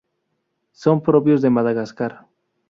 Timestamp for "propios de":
1.03-1.51